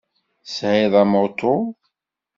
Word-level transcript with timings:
Tesɛiḍ 0.45 0.93
amuṭu? 1.01 1.55